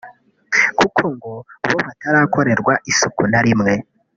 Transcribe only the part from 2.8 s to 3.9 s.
isuku na rimwe